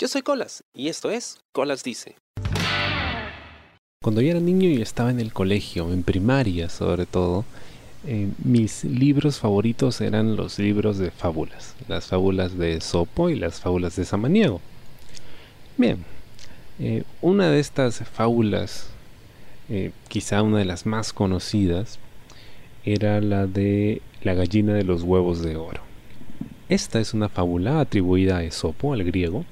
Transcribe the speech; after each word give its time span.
Yo 0.00 0.06
soy 0.06 0.22
Colas 0.22 0.62
y 0.72 0.86
esto 0.86 1.10
es 1.10 1.40
Colas 1.50 1.82
Dice. 1.82 2.14
Cuando 4.00 4.20
yo 4.20 4.30
era 4.30 4.38
niño 4.38 4.70
y 4.70 4.80
estaba 4.80 5.10
en 5.10 5.18
el 5.18 5.32
colegio, 5.32 5.92
en 5.92 6.04
primaria 6.04 6.68
sobre 6.68 7.04
todo, 7.04 7.44
eh, 8.06 8.28
mis 8.44 8.84
libros 8.84 9.40
favoritos 9.40 10.00
eran 10.00 10.36
los 10.36 10.60
libros 10.60 10.98
de 10.98 11.10
fábulas, 11.10 11.74
las 11.88 12.06
fábulas 12.06 12.56
de 12.56 12.80
Sopo 12.80 13.28
y 13.28 13.34
las 13.34 13.58
fábulas 13.58 13.96
de 13.96 14.04
Samaniego. 14.04 14.60
Bien, 15.76 16.04
eh, 16.78 17.02
una 17.20 17.50
de 17.50 17.58
estas 17.58 17.98
fábulas, 18.08 18.90
eh, 19.68 19.90
quizá 20.06 20.42
una 20.42 20.58
de 20.58 20.64
las 20.64 20.86
más 20.86 21.12
conocidas, 21.12 21.98
era 22.84 23.20
la 23.20 23.48
de 23.48 24.00
la 24.22 24.34
gallina 24.34 24.74
de 24.74 24.84
los 24.84 25.02
huevos 25.02 25.42
de 25.42 25.56
oro. 25.56 25.80
Esta 26.68 27.00
es 27.00 27.14
una 27.14 27.28
fábula 27.28 27.80
atribuida 27.80 28.36
a 28.36 28.44
Esopo, 28.44 28.92
al 28.92 29.02
griego, 29.02 29.44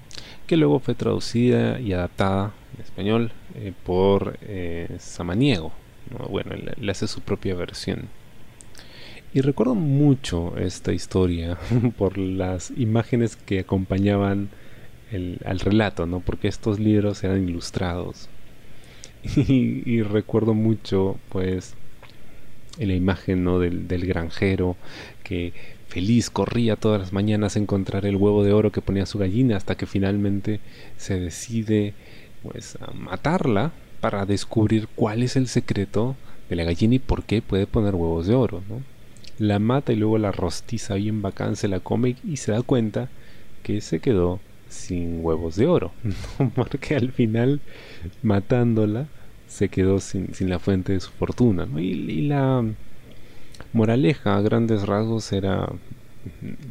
que 0.47 0.57
luego 0.57 0.79
fue 0.79 0.95
traducida 0.95 1.81
y 1.81 1.93
adaptada 1.93 2.53
en 2.75 2.83
español 2.83 3.33
eh, 3.55 3.73
por 3.85 4.39
eh, 4.43 4.97
Samaniego. 4.99 5.73
Bueno, 6.31 6.55
le, 6.55 6.91
hace 6.91 7.09
su 7.09 7.21
propia 7.21 7.55
versión. 7.55 8.09
Y 9.35 9.41
recuerdo 9.41 9.75
mucho 9.75 10.57
esta 10.57 10.93
historia 10.93 11.59
por 11.99 12.17
las 12.17 12.71
imágenes 12.77 13.37
que 13.37 13.61
acompañaban 13.61 14.49
al 15.45 15.61
relato, 15.61 16.07
¿no? 16.07 16.21
porque 16.21 16.49
estos 16.49 16.79
libros 16.79 17.23
eran 17.25 17.49
ilustrados. 17.49 18.29
Y, 19.37 19.83
y 19.85 20.03
recuerdo 20.03 20.55
mucho, 20.55 21.17
pues, 21.31 21.75
la 22.79 22.95
imagen 22.95 23.43
¿no? 23.45 23.59
del, 23.59 23.89
del 23.89 24.07
granjero 24.07 24.77
que 25.25 25.53
feliz 25.89 26.31
corría 26.31 26.77
todas 26.77 27.01
las 27.01 27.13
mañanas 27.13 27.57
a 27.57 27.59
encontrar 27.59 28.07
el 28.07 28.17
huevo 28.17 28.45
de 28.45 28.53
oro 28.53 28.73
que 28.73 28.83
ponía 28.83 29.07
su 29.07 29.19
gallina 29.19 29.57
hasta 29.57 29.77
que 29.77 29.87
finalmente 29.87 30.61
se 30.97 31.19
decide 31.19 31.95
pues 32.43 32.77
a 32.81 32.93
matarla 32.93 33.73
para 34.01 34.27
descubrir 34.27 34.89
cuál 34.95 35.23
es 35.23 35.37
el 35.37 35.49
secreto 35.49 36.17
de 36.49 36.57
la 36.57 36.65
gallina 36.65 36.97
y 36.97 36.99
por 36.99 37.25
qué 37.25 37.43
puede 37.43 37.67
poner 37.67 37.95
huevos 37.95 38.27
de 38.27 38.35
oro, 38.35 38.63
¿no? 38.69 38.83
La 39.39 39.59
mata 39.59 39.93
y 39.93 39.97
luego 39.97 40.19
la 40.19 40.33
rostiza 40.33 40.95
bien 40.95 41.23
bacán, 41.23 41.57
se 41.57 41.69
la 41.69 41.81
come 41.81 42.17
y 42.25 42.37
se 42.37 42.53
da 42.53 42.63
cuenta 42.63 43.09
que 43.63 43.81
se 43.81 44.01
quedó 44.01 44.41
sin 44.69 45.25
huevos 45.25 45.57
de 45.57 45.67
oro, 45.67 45.93
porque 46.55 46.97
al 46.97 47.13
final 47.13 47.61
matándola 48.23 49.09
se 49.49 49.69
quedó 49.69 50.01
sin, 50.01 50.31
la 50.41 50.59
fuente 50.59 50.93
de 50.93 51.01
su 51.01 51.11
fortuna. 51.11 51.67
Y, 51.77 52.23
la 52.23 52.65
moraleja 53.77 54.37
a 54.37 54.41
grandes 54.41 54.87
rasgos 54.87 55.33
era, 55.33 55.69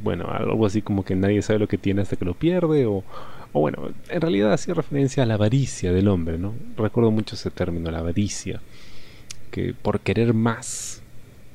bueno, 0.04 0.28
algo 0.30 0.66
así 0.66 0.82
como 0.82 1.06
que 1.06 1.16
nadie 1.16 1.42
sabe 1.42 1.60
lo 1.60 1.68
que 1.68 1.78
tiene 1.78 2.02
hasta 2.02 2.16
que 2.16 2.26
lo 2.26 2.34
pierde, 2.34 2.86
o, 2.86 3.04
o 3.54 3.60
bueno, 3.60 3.90
en 4.10 4.22
realidad 4.22 4.52
hacía 4.52 4.74
referencia 4.74 5.24
a 5.24 5.26
la 5.26 5.36
avaricia 5.36 5.94
del 5.94 6.08
hombre, 6.08 6.38
¿no? 6.38 6.54
Recuerdo 6.76 7.12
mucho 7.12 7.36
ese 7.36 7.52
término, 7.52 7.92
la 7.92 8.00
avaricia, 8.00 8.62
que 9.52 9.74
por 9.74 10.02
querer 10.02 10.34
más, 10.34 11.02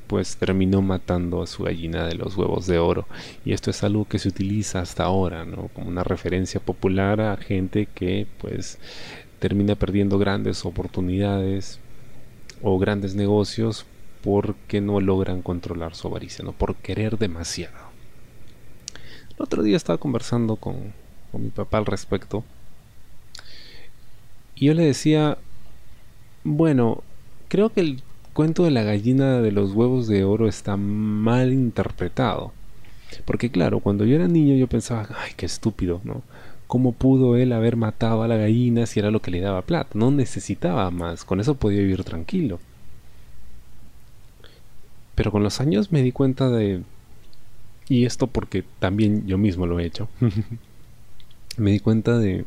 pues 0.06 0.36
terminó 0.36 0.82
matando 0.82 1.42
a 1.42 1.46
su 1.46 1.64
gallina 1.64 2.06
de 2.06 2.14
los 2.14 2.36
huevos 2.36 2.66
de 2.66 2.78
oro. 2.78 3.06
Y 3.44 3.52
esto 3.52 3.70
es 3.70 3.84
algo 3.84 4.06
que 4.06 4.18
se 4.18 4.28
utiliza 4.28 4.80
hasta 4.80 5.04
ahora, 5.04 5.44
¿no? 5.44 5.68
Como 5.74 5.88
una 5.88 6.02
referencia 6.02 6.60
popular 6.60 7.20
a 7.20 7.36
gente 7.36 7.86
que, 7.94 8.26
pues, 8.40 8.78
termina 9.38 9.74
perdiendo 9.74 10.18
grandes 10.18 10.64
oportunidades 10.64 11.80
o 12.62 12.78
grandes 12.78 13.14
negocios 13.14 13.86
porque 14.22 14.80
no 14.80 15.00
logran 15.00 15.42
controlar 15.42 15.94
su 15.94 16.08
avaricia, 16.08 16.44
¿no? 16.44 16.52
por 16.52 16.76
querer 16.76 17.18
demasiado. 17.18 17.90
El 19.30 19.42
otro 19.42 19.62
día 19.62 19.76
estaba 19.76 19.98
conversando 19.98 20.56
con, 20.56 20.92
con 21.32 21.42
mi 21.42 21.50
papá 21.50 21.78
al 21.78 21.86
respecto 21.86 22.44
y 24.60 24.66
yo 24.66 24.74
le 24.74 24.84
decía, 24.84 25.38
bueno, 26.44 27.02
creo 27.48 27.70
que 27.70 27.80
el 27.80 28.02
cuento 28.34 28.64
de 28.64 28.70
la 28.70 28.82
gallina 28.82 29.40
de 29.40 29.52
los 29.52 29.72
huevos 29.72 30.06
de 30.06 30.24
oro 30.24 30.48
está 30.48 30.76
mal 30.76 31.52
interpretado. 31.52 32.52
Porque 33.24 33.50
claro, 33.50 33.80
cuando 33.80 34.04
yo 34.04 34.16
era 34.16 34.28
niño 34.28 34.54
yo 34.56 34.66
pensaba, 34.68 35.08
ay, 35.16 35.32
qué 35.36 35.46
estúpido, 35.46 36.02
¿no? 36.04 36.22
¿Cómo 36.66 36.92
pudo 36.92 37.36
él 37.36 37.52
haber 37.52 37.76
matado 37.76 38.22
a 38.22 38.28
la 38.28 38.36
gallina 38.36 38.84
si 38.84 39.00
era 39.00 39.10
lo 39.10 39.22
que 39.22 39.30
le 39.30 39.40
daba 39.40 39.62
plata? 39.62 39.90
No 39.94 40.10
necesitaba 40.10 40.90
más, 40.90 41.24
con 41.24 41.40
eso 41.40 41.54
podía 41.54 41.80
vivir 41.80 42.04
tranquilo. 42.04 42.60
Pero 45.20 45.32
con 45.32 45.42
los 45.42 45.60
años 45.60 45.92
me 45.92 46.02
di 46.02 46.12
cuenta 46.12 46.48
de... 46.48 46.82
Y 47.90 48.06
esto 48.06 48.26
porque 48.26 48.64
también 48.78 49.26
yo 49.26 49.36
mismo 49.36 49.66
lo 49.66 49.78
he 49.78 49.84
hecho. 49.84 50.08
me 51.58 51.72
di 51.72 51.78
cuenta 51.78 52.16
de... 52.16 52.46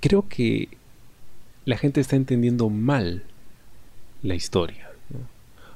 Creo 0.00 0.28
que 0.28 0.70
la 1.64 1.76
gente 1.76 2.00
está 2.00 2.16
entendiendo 2.16 2.68
mal 2.68 3.22
la 4.24 4.34
historia. 4.34 4.90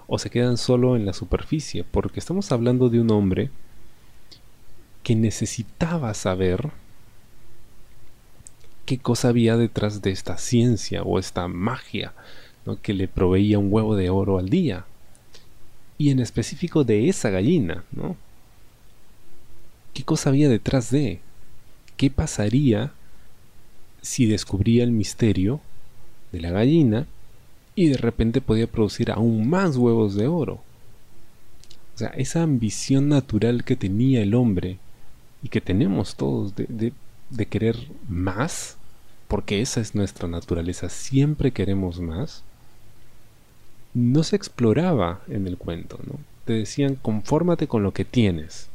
O 0.08 0.18
se 0.18 0.28
quedan 0.28 0.56
solo 0.56 0.96
en 0.96 1.06
la 1.06 1.12
superficie, 1.12 1.84
porque 1.84 2.18
estamos 2.18 2.50
hablando 2.50 2.88
de 2.88 3.00
un 3.00 3.12
hombre 3.12 3.52
que 5.04 5.14
necesitaba 5.14 6.12
saber 6.14 6.70
qué 8.86 8.98
cosa 8.98 9.28
había 9.28 9.56
detrás 9.56 10.02
de 10.02 10.10
esta 10.10 10.36
ciencia 10.36 11.04
o 11.04 11.20
esta 11.20 11.46
magia 11.46 12.12
que 12.76 12.94
le 12.94 13.08
proveía 13.08 13.58
un 13.58 13.72
huevo 13.72 13.96
de 13.96 14.10
oro 14.10 14.38
al 14.38 14.48
día. 14.48 14.84
Y 15.96 16.10
en 16.10 16.20
específico 16.20 16.84
de 16.84 17.08
esa 17.08 17.30
gallina, 17.30 17.84
¿no? 17.92 18.16
¿Qué 19.94 20.04
cosa 20.04 20.30
había 20.30 20.48
detrás 20.48 20.90
de? 20.90 21.20
¿Qué 21.96 22.10
pasaría 22.10 22.92
si 24.00 24.26
descubría 24.26 24.84
el 24.84 24.92
misterio 24.92 25.60
de 26.30 26.40
la 26.40 26.50
gallina 26.50 27.06
y 27.74 27.88
de 27.88 27.96
repente 27.96 28.40
podía 28.40 28.68
producir 28.68 29.10
aún 29.10 29.48
más 29.48 29.76
huevos 29.76 30.14
de 30.14 30.28
oro? 30.28 30.60
O 31.94 31.98
sea, 31.98 32.08
esa 32.10 32.44
ambición 32.44 33.08
natural 33.08 33.64
que 33.64 33.74
tenía 33.74 34.22
el 34.22 34.34
hombre 34.34 34.78
y 35.42 35.48
que 35.48 35.60
tenemos 35.60 36.14
todos 36.14 36.54
de, 36.54 36.92
querer 37.46 37.76
más, 38.08 38.76
porque 39.26 39.60
esa 39.60 39.80
es 39.80 39.96
nuestra 39.96 40.28
naturaleza, 40.28 40.88
siempre 40.88 41.50
queremos 41.50 42.00
más, 42.00 42.44
no 43.98 44.22
se 44.22 44.36
exploraba 44.36 45.20
en 45.28 45.46
el 45.48 45.56
cuento, 45.56 45.98
¿no? 46.06 46.18
Te 46.44 46.52
decían, 46.52 46.94
confórmate 46.94 47.66
con 47.66 47.82
lo 47.82 47.92
que 47.92 48.04
tienes. 48.04 48.68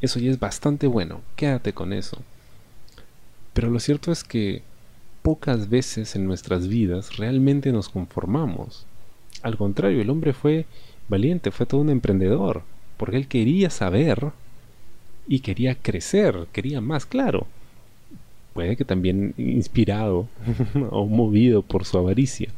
Eso 0.00 0.18
ya 0.18 0.30
es 0.30 0.40
bastante 0.40 0.86
bueno, 0.88 1.20
quédate 1.36 1.72
con 1.72 1.92
eso. 1.92 2.18
Pero 3.52 3.70
lo 3.70 3.78
cierto 3.78 4.10
es 4.10 4.24
que 4.24 4.62
pocas 5.22 5.70
veces 5.70 6.16
en 6.16 6.26
nuestras 6.26 6.66
vidas 6.66 7.16
realmente 7.16 7.70
nos 7.70 7.88
conformamos. 7.88 8.84
Al 9.42 9.56
contrario, 9.56 10.02
el 10.02 10.10
hombre 10.10 10.32
fue 10.32 10.66
valiente, 11.08 11.52
fue 11.52 11.64
todo 11.64 11.80
un 11.80 11.90
emprendedor, 11.90 12.62
porque 12.96 13.16
él 13.16 13.28
quería 13.28 13.70
saber 13.70 14.32
y 15.28 15.38
quería 15.40 15.76
crecer, 15.76 16.48
quería 16.52 16.80
más, 16.80 17.06
claro. 17.06 17.46
Puede 18.54 18.76
que 18.76 18.84
también 18.84 19.34
inspirado 19.38 20.26
o 20.90 21.06
movido 21.06 21.62
por 21.62 21.84
su 21.84 21.96
avaricia, 21.96 22.50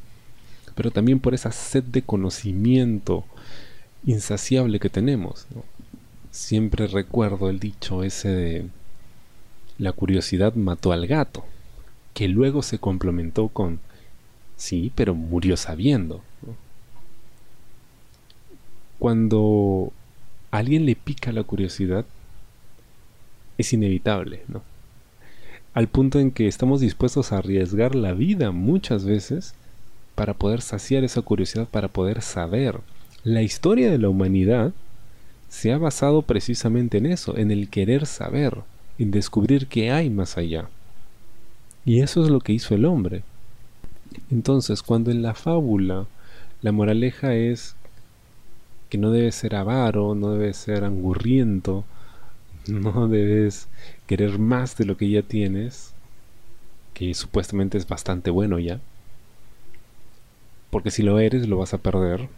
pero 0.75 0.91
también 0.91 1.21
por 1.21 1.35
esa 1.35 1.53
sed 1.53 1.85
de 1.85 2.03
conocimiento 2.03 3.25
insaciable 4.05 4.81
que 4.81 4.91
tenemos. 4.91 5.47
Siempre 6.31 6.87
recuerdo 6.87 7.49
el 7.49 7.61
dicho 7.61 8.03
ese 8.03 8.29
de 8.29 8.67
la 9.79 9.93
curiosidad 9.93 10.55
mató 10.55 10.93
al 10.93 11.07
gato, 11.07 11.45
que 12.13 12.29
luego 12.29 12.63
se 12.63 12.79
complementó 12.79 13.49
con 13.49 13.81
sí, 14.57 14.93
pero 14.95 15.15
murió 15.15 15.57
sabiendo. 15.57 16.23
Cuando 18.99 19.93
a 20.51 20.59
alguien 20.59 20.87
le 20.87 20.97
pica 20.97 21.33
la 21.33 21.43
curiosidad, 21.43 22.05
es 23.59 23.73
inevitable, 23.73 24.43
¿no? 24.49 24.63
Al 25.75 25.89
punto 25.89 26.21
en 26.21 26.31
que 26.31 26.47
estamos 26.47 26.81
dispuestos 26.81 27.33
a 27.33 27.39
arriesgar 27.39 27.97
la 27.97 28.13
vida 28.13 28.53
muchas 28.53 29.05
veces 29.05 29.55
para 30.15 30.35
poder 30.35 30.61
saciar 30.61 31.05
esa 31.05 31.23
curiosidad, 31.23 31.69
para 31.69 31.89
poder 31.89 32.23
saber. 32.23 32.81
La 33.23 33.43
historia 33.43 33.91
de 33.91 33.99
la 33.99 34.09
humanidad 34.09 34.73
se 35.49 35.73
ha 35.73 35.79
basado 35.79 36.23
precisamente 36.23 36.99
en 36.99 37.07
eso, 37.07 37.37
en 37.37 37.51
el 37.51 37.69
querer 37.69 38.07
saber, 38.07 38.59
en 38.99 39.11
descubrir 39.11 39.67
qué 39.67 39.91
hay 39.91 40.11
más 40.11 40.37
allá. 40.37 40.69
Y 41.85 42.01
eso 42.01 42.25
es 42.25 42.31
lo 42.31 42.41
que 42.41 42.53
hizo 42.53 42.75
el 42.75 42.85
hombre. 42.85 43.23
Entonces, 44.31 44.83
cuando 44.83 45.11
en 45.11 45.23
la 45.23 45.35
fábula 45.35 46.07
la 46.63 46.73
moraleja 46.73 47.35
es 47.35 47.77
que 48.89 48.99
no 48.99 49.11
debe 49.11 49.33
ser 49.33 49.55
avaro, 49.55 50.15
no 50.15 50.33
debe 50.33 50.55
ser 50.55 50.85
angurriento, 50.85 51.85
no 52.67 53.09
debes 53.09 53.69
querer 54.07 54.39
más 54.39 54.77
de 54.77 54.87
lo 54.87 54.97
que 54.97 55.11
ya 55.11 55.23
tienes, 55.23 55.93
que 56.95 57.13
supuestamente 57.15 57.77
es 57.77 57.87
bastante 57.87 58.31
bueno 58.31 58.59
ya. 58.59 58.81
Porque 60.75 60.91
si 60.91 61.05
lo 61.05 61.21
eres, 61.21 61.47
lo 61.47 61.59
vas 61.59 61.73
a 61.73 61.79
perder. 61.79 62.29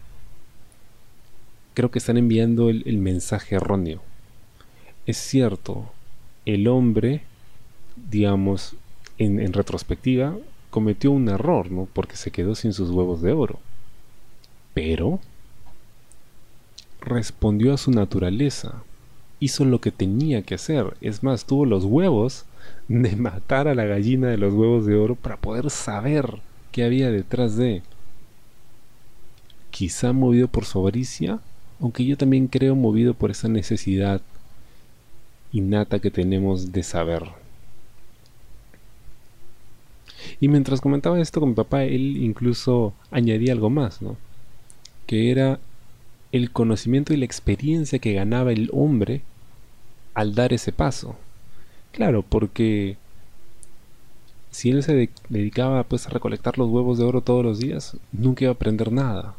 Creo 1.73 1.91
que 1.91 1.99
están 1.99 2.19
enviando 2.19 2.69
el, 2.69 2.99
mensaje 2.99 3.55
erróneo. 3.55 4.03
Es 5.07 5.17
cierto, 5.17 5.91
el 6.45 6.69
hombre, 6.69 7.23
digamos, 8.11 8.75
en, 9.17 9.41
en 9.41 9.55
retrospectiva, 9.55 10.37
cometió 10.69 11.13
un 11.13 11.31
error, 11.31 11.71
¿no? 11.71 11.89
Porque 11.91 12.17
se 12.17 12.31
quedó 12.31 12.55
sin 12.55 12.75
sus 12.75 12.91
huevos 12.91 13.23
de 13.23 13.33
oro. 13.33 13.59
Pero 14.75 15.19
respondió 17.01 17.73
a 17.73 17.79
su 17.79 17.91
naturaleza, 17.91 18.83
hizo 19.41 19.65
lo 19.65 19.81
que 19.81 19.93
tenía 19.93 20.43
que 20.43 20.57
hacer. 20.57 20.95
Es 21.01 21.23
más, 21.23 21.47
tuvo 21.47 21.65
los 21.65 21.87
huevos 21.87 22.45
de 22.87 23.17
matar 23.17 23.67
a 23.67 23.75
la 23.75 23.87
gallina 23.87 24.29
de 24.29 24.37
los 24.37 24.53
huevos 24.53 24.85
de 24.85 24.95
oro 24.95 25.15
para 25.15 25.39
poder 25.39 25.71
saber 25.71 26.35
qué 26.71 26.85
había 26.85 27.11
detrás 27.11 27.57
de. 27.57 27.81
Quizá 29.71 30.13
movido 30.13 30.49
por 30.49 30.65
su 30.65 30.79
avaricia, 30.79 31.41
aunque 31.81 32.05
yo 32.05 32.17
también 32.17 32.49
creo 32.49 32.75
movido 32.75 33.15
por 33.15 33.31
esa 33.31 33.49
necesidad 33.49 34.21
innata 35.53 35.99
que 35.99 36.11
tenemos 36.11 36.73
de 36.73 36.83
saber. 36.83 37.25
Y 40.41 40.49
mientras 40.49 40.81
comentaba 40.81 41.21
esto 41.21 41.41
con 41.41 41.51
mi 41.51 41.55
papá, 41.55 41.85
él 41.85 42.17
incluso 42.17 42.93
añadía 43.11 43.53
algo 43.53 43.71
más, 43.71 44.03
¿no? 44.03 44.17
Que 45.07 45.31
era 45.31 45.61
el 46.33 46.51
conocimiento 46.51 47.15
y 47.15 47.17
la 47.17 47.25
experiencia 47.25 47.99
que 47.99 48.13
ganaba 48.13 48.53
el 48.53 48.71
hombre 48.73 49.23
al 50.15 50.35
dar 50.35 50.53
ese 50.53 50.73
paso. 50.73 51.17
Claro, 51.93 52.23
porque 52.23 52.97
si 54.51 54.71
él 54.71 54.83
se 54.83 55.11
dedicaba 55.29 55.85
pues 55.85 56.07
a 56.07 56.11
recolectar 56.11 56.59
los 56.59 56.69
huevos 56.71 56.99
de 56.99 57.05
oro 57.05 57.21
todos 57.21 57.45
los 57.45 57.59
días, 57.59 57.97
nunca 58.13 58.45
iba 58.45 58.53
a 58.53 58.55
aprender 58.55 58.93
nada, 58.93 59.35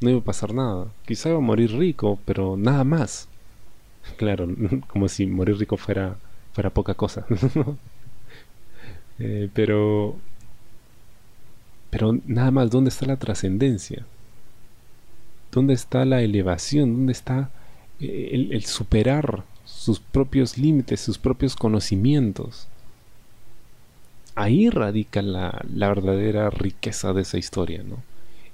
no 0.00 0.10
iba 0.10 0.20
a 0.20 0.24
pasar 0.24 0.54
nada. 0.54 0.86
Quizá 1.06 1.30
iba 1.30 1.38
a 1.38 1.42
morir 1.42 1.72
rico, 1.72 2.18
pero 2.24 2.56
nada 2.56 2.84
más. 2.84 3.28
Claro, 4.16 4.48
como 4.88 5.08
si 5.08 5.26
morir 5.26 5.58
rico 5.58 5.76
fuera, 5.76 6.16
fuera 6.52 6.70
poca 6.70 6.94
cosa. 6.94 7.26
Eh, 9.20 9.48
pero, 9.52 10.16
pero 11.90 12.16
nada 12.26 12.52
más, 12.52 12.70
¿dónde 12.70 12.90
está 12.90 13.04
la 13.04 13.16
trascendencia? 13.16 14.06
¿Dónde 15.50 15.74
está 15.74 16.04
la 16.04 16.22
elevación? 16.22 16.94
¿Dónde 16.94 17.12
está 17.12 17.50
eh, 17.98 18.48
el, 18.52 18.64
superar 18.64 19.42
sus 19.64 19.98
propios 19.98 20.56
límites, 20.56 21.00
sus 21.00 21.18
propios 21.18 21.56
conocimientos? 21.56 22.68
Ahí 24.36 24.70
radica 24.70 25.20
la, 25.20 25.64
la, 25.74 25.88
verdadera 25.88 26.48
riqueza 26.50 27.12
de 27.12 27.22
esa 27.22 27.38
historia, 27.38 27.82
¿no? 27.82 27.96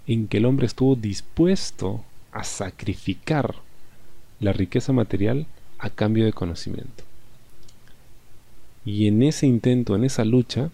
En 0.06 0.28
que 0.28 0.38
el 0.38 0.44
hombre 0.44 0.66
estuvo 0.66 0.96
dispuesto 0.96 2.04
a 2.32 2.44
sacrificar 2.44 3.54
la 4.40 4.52
riqueza 4.52 4.92
material 4.92 5.46
a 5.78 5.90
cambio 5.90 6.24
de 6.24 6.32
conocimiento. 6.32 7.04
Y 8.84 9.06
en 9.06 9.22
ese 9.22 9.46
intento, 9.46 9.96
en 9.96 10.04
esa 10.04 10.24
lucha, 10.24 10.70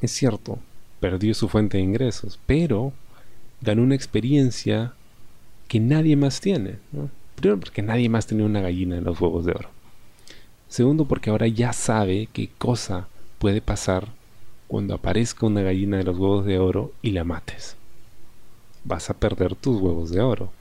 es 0.00 0.12
cierto, 0.12 0.58
perdió 1.00 1.34
su 1.34 1.48
fuente 1.48 1.78
de 1.78 1.82
ingresos, 1.82 2.38
pero 2.46 2.92
ganó 3.60 3.82
una 3.82 3.94
experiencia 3.94 4.94
que 5.68 5.80
nadie 5.80 6.16
más 6.16 6.40
tiene. 6.40 6.76
Primero 7.34 7.58
porque 7.58 7.82
nadie 7.82 8.08
más 8.08 8.26
tiene 8.26 8.44
una 8.44 8.60
gallina 8.60 8.98
en 8.98 9.04
los 9.04 9.20
huevos 9.20 9.44
de 9.44 9.52
oro. 9.52 9.70
Segundo 10.68 11.06
porque 11.06 11.30
ahora 11.30 11.48
ya 11.48 11.72
sabe 11.72 12.28
qué 12.32 12.50
cosa 12.58 13.08
puede 13.38 13.60
pasar 13.60 14.08
cuando 14.68 14.94
aparezca 14.94 15.46
una 15.46 15.62
gallina 15.62 15.96
de 15.98 16.04
los 16.04 16.16
huevos 16.16 16.46
de 16.46 16.58
oro 16.58 16.92
y 17.02 17.10
la 17.10 17.24
mates. 17.24 17.76
Vas 18.84 19.10
a 19.10 19.14
perder 19.14 19.54
tus 19.54 19.80
huevos 19.80 20.10
de 20.10 20.20
oro. 20.20 20.52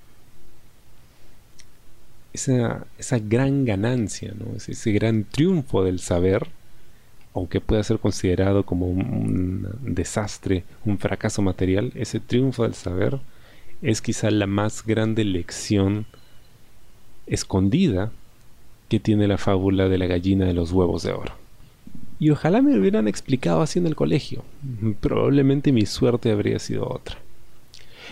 Esa, 2.33 2.85
esa 2.97 3.19
gran 3.19 3.65
ganancia, 3.65 4.33
¿no? 4.37 4.55
ese, 4.55 4.71
ese 4.71 4.91
gran 4.91 5.25
triunfo 5.25 5.83
del 5.83 5.99
saber, 5.99 6.47
aunque 7.33 7.59
pueda 7.59 7.83
ser 7.83 7.99
considerado 7.99 8.65
como 8.65 8.87
un 8.87 9.67
desastre, 9.81 10.63
un 10.85 10.97
fracaso 10.97 11.41
material, 11.41 11.91
ese 11.95 12.19
triunfo 12.19 12.63
del 12.63 12.73
saber 12.73 13.19
es 13.81 14.01
quizá 14.01 14.29
la 14.31 14.47
más 14.47 14.85
grande 14.85 15.23
lección 15.25 16.05
escondida 17.27 18.11
que 18.89 18.99
tiene 18.99 19.27
la 19.27 19.37
fábula 19.37 19.87
de 19.87 19.97
la 19.97 20.05
gallina 20.05 20.45
de 20.45 20.53
los 20.53 20.71
huevos 20.71 21.03
de 21.03 21.13
oro. 21.13 21.33
Y 22.19 22.29
ojalá 22.29 22.61
me 22.61 22.77
hubieran 22.77 23.07
explicado 23.07 23.61
así 23.61 23.79
en 23.79 23.87
el 23.87 23.95
colegio. 23.95 24.43
Probablemente 24.99 25.71
mi 25.71 25.85
suerte 25.85 26.29
habría 26.29 26.59
sido 26.59 26.87
otra. 26.87 27.17